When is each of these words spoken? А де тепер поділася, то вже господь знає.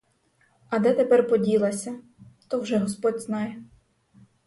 А 0.69 0.79
де 0.79 0.93
тепер 0.93 1.27
поділася, 1.27 1.99
то 2.47 2.59
вже 2.61 2.77
господь 2.77 3.21
знає. 3.21 3.63